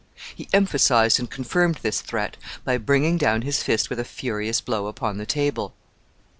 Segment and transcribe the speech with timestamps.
[0.33, 4.87] He emphasized and confirmed this threat by bringing down his fist with a furious blow
[4.87, 5.75] upon the table.